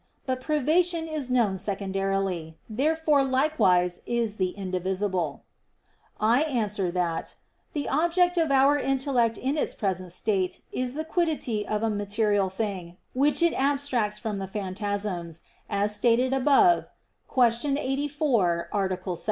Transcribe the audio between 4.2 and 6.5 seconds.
the indivisible. I